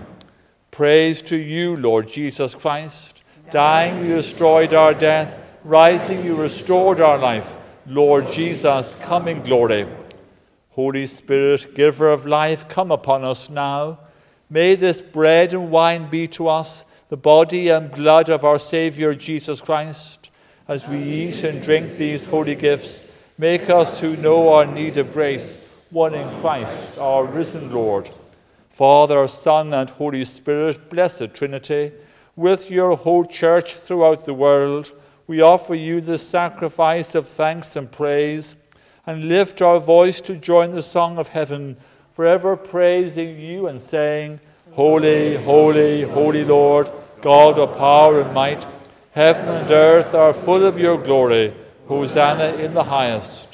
[0.72, 3.24] Praise to you, Lord Jesus Christ.
[3.52, 5.38] Dying, you destroyed our death.
[5.66, 7.58] Rising, you restored our life.
[7.86, 9.86] Lord Jesus, come in glory.
[10.70, 14.00] Holy Spirit, giver of life, come upon us now.
[14.50, 19.14] May this bread and wine be to us the body and blood of our Saviour
[19.14, 20.30] Jesus Christ.
[20.70, 25.12] As we eat and drink these holy gifts, make us who know our need of
[25.12, 28.12] grace one in Christ, our risen Lord.
[28.70, 31.92] Father, Son, and Holy Spirit, blessed Trinity,
[32.36, 34.92] with your whole church throughout the world,
[35.28, 38.56] we offer you the sacrifice of thanks and praise,
[39.06, 41.76] and lift our voice to join the song of heaven,
[42.12, 44.40] forever praising you and saying,
[44.72, 48.66] Holy, holy, holy Lord, God of power and might,
[49.12, 51.54] heaven and earth are full of your glory.
[51.88, 53.49] Hosanna in the highest.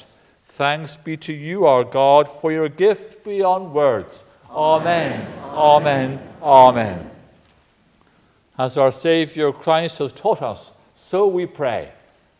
[0.56, 4.24] Thanks be to you, our God, for your gift beyond words.
[4.50, 5.28] Amen.
[5.44, 6.18] Amen.
[6.42, 7.12] Amen.
[8.58, 11.92] As our Saviour Christ has taught us, so we pray.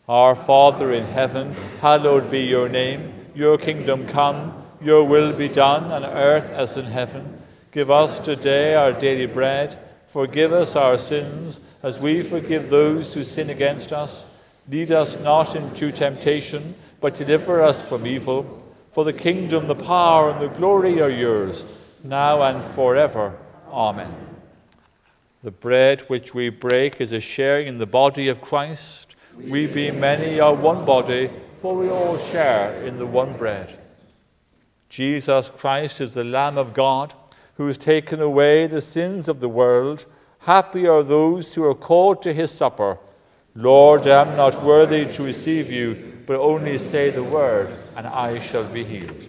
[0.08, 3.12] Our Father in heaven, hallowed be your name.
[3.34, 7.42] Your kingdom come, your will be done on earth as in heaven.
[7.70, 9.78] Give us today our daily bread.
[10.06, 14.40] Forgive us our sins as we forgive those who sin against us.
[14.70, 18.62] Lead us not into temptation but deliver us from evil.
[18.90, 23.36] For the kingdom, the power, and the glory are yours, now and forever.
[23.70, 24.14] Amen.
[25.42, 29.14] The bread which we break is a sharing in the body of Christ.
[29.36, 33.78] We, being many, are one body, for we all share in the one bread.
[34.88, 37.12] Jesus Christ is the Lamb of God
[37.56, 40.06] who has taken away the sins of the world.
[40.40, 42.98] Happy are those who are called to his supper.
[43.54, 48.40] Lord, I am not worthy to receive you but only say the word, and I
[48.40, 49.28] shall be healed.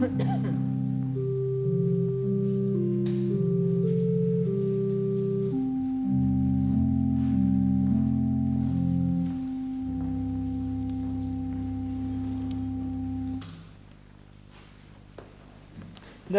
[0.00, 0.10] Let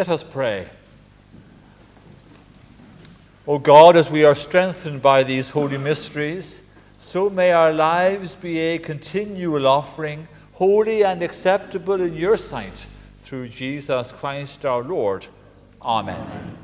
[0.08, 0.70] us pray.
[3.46, 6.62] O God, as we are strengthened by these holy mysteries,
[6.98, 12.86] so may our lives be a continual offering, holy and acceptable in your sight
[13.30, 15.24] through Jesus Christ our Lord.
[15.80, 16.56] Amen.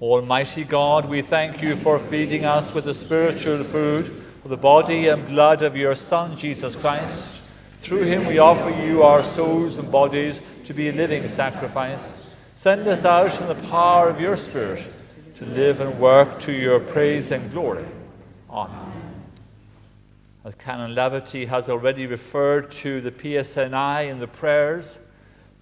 [0.00, 5.08] Almighty God, we thank you for feeding us with the spiritual food of the body
[5.08, 7.42] and blood of your Son, Jesus Christ.
[7.80, 12.34] Through him we offer you our souls and bodies to be a living sacrifice.
[12.56, 14.86] Send us out in the power of your Spirit
[15.36, 17.84] to live and work to your praise and glory.
[18.48, 19.20] Amen.
[20.46, 24.98] As Canon Laverty has already referred to the PSNI in the prayers,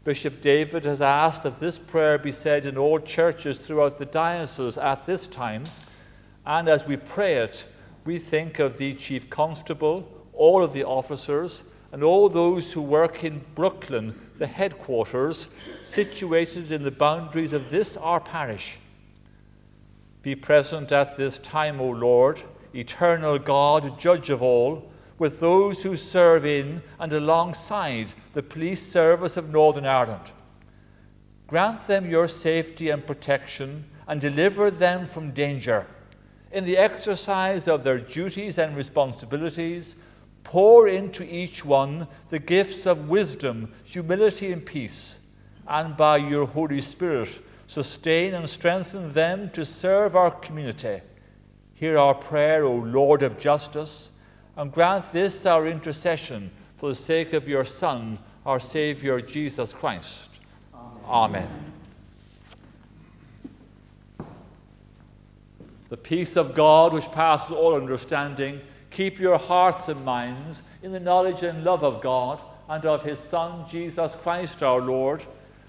[0.04, 4.76] Bishop David has asked that this prayer be said in all churches throughout the diocese
[4.76, 5.64] at this time.
[6.44, 7.64] And as we pray it,
[8.04, 13.22] we think of the Chief Constable, all of the officers, and all those who work
[13.22, 15.50] in Brooklyn, the headquarters,
[15.84, 18.78] situated in the boundaries of this our parish.
[20.22, 22.42] Be present at this time, O Lord,
[22.74, 24.91] eternal God, judge of all,
[25.22, 30.32] with those who serve in and alongside the police service of Northern Ireland.
[31.46, 35.86] Grant them your safety and protection and deliver them from danger.
[36.50, 39.94] In the exercise of their duties and responsibilities,
[40.42, 45.20] Pour into each one the gifts of wisdom, humility, and peace,
[45.68, 51.00] and by your Holy Spirit, sustain and strengthen them to serve our community.
[51.74, 54.08] Hear our prayer, O Lord of justice,
[54.56, 60.30] and grant this our intercession for the sake of your Son, our Saviour, Jesus Christ.
[60.74, 61.48] Amen.
[61.48, 61.72] Amen.
[65.88, 71.00] The peace of God, which passes all understanding, Keep your hearts and minds in the
[71.00, 75.24] knowledge and love of God and of his Son, Jesus Christ our Lord.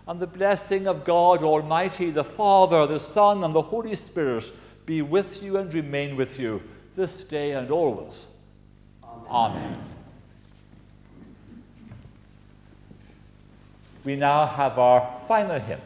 [0.07, 4.51] And the blessing of God Almighty, the Father, the Son, and the Holy Spirit
[4.85, 6.61] be with you and remain with you
[6.95, 8.27] this day and always.
[9.29, 9.77] Amen.
[14.05, 15.79] We now have our final hymn.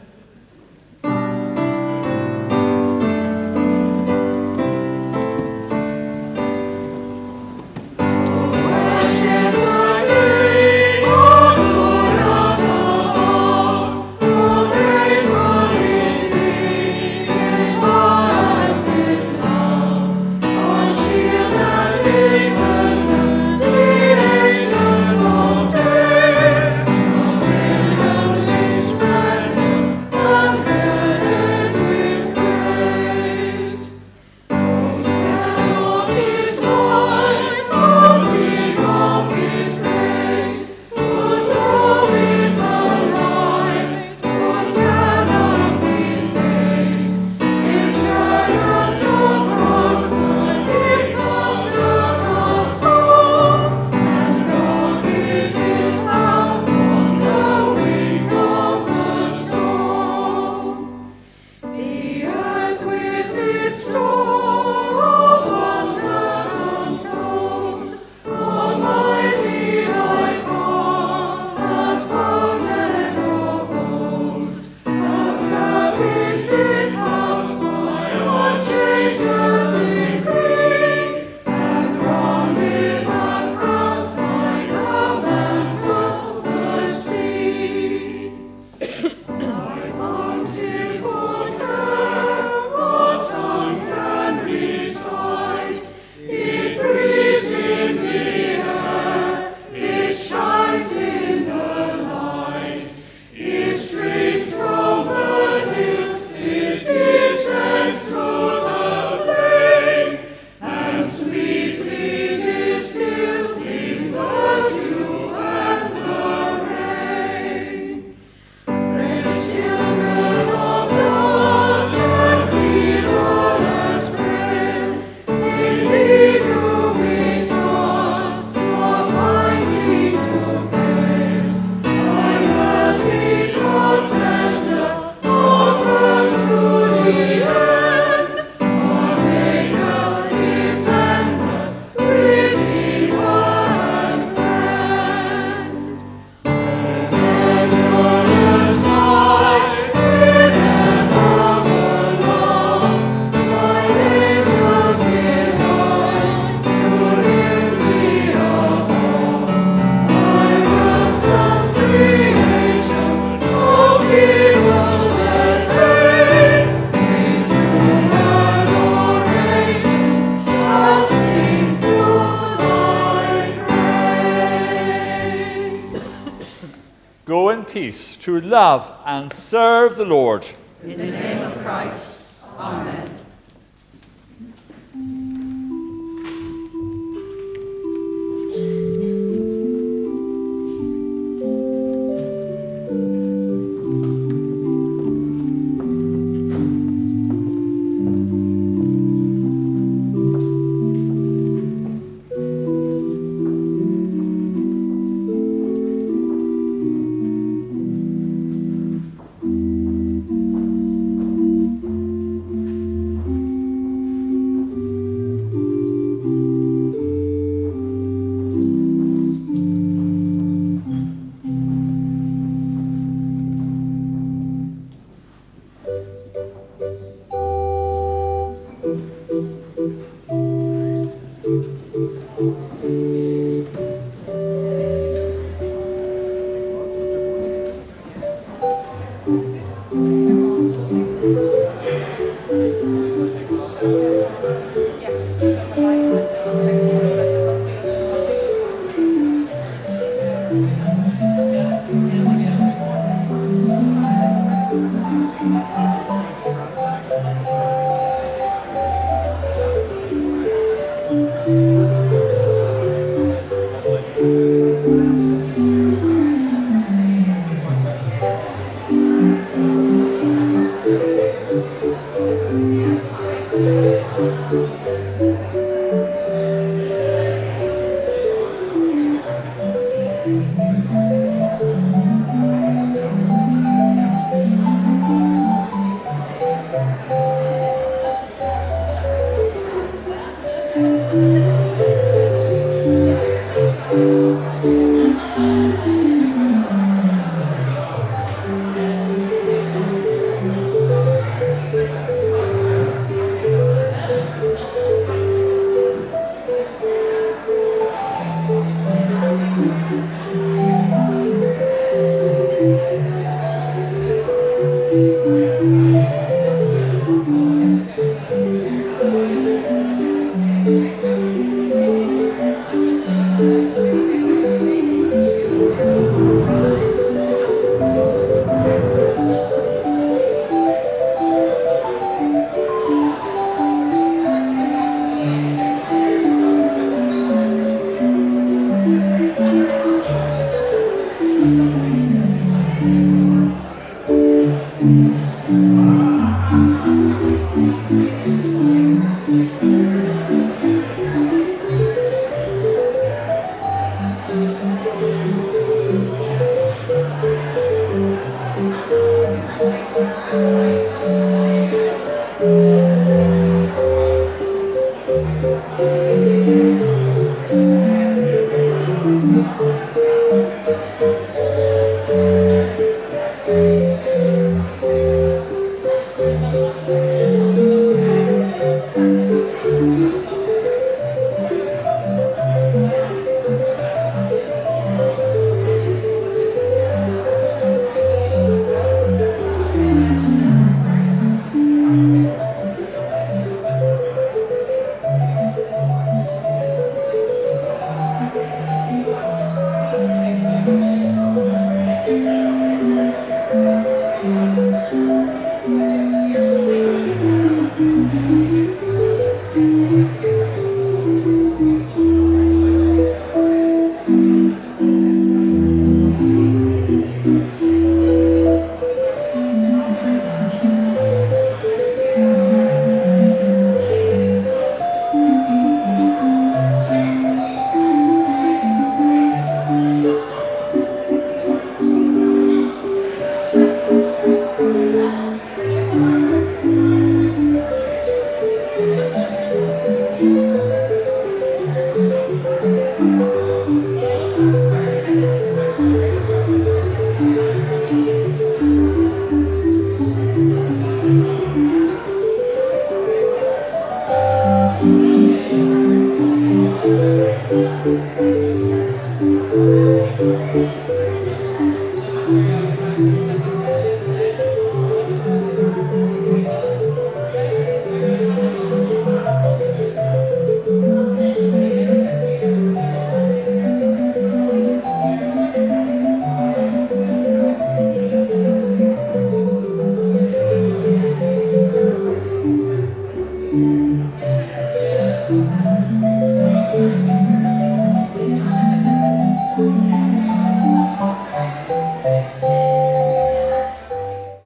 [179.98, 180.48] The Lord.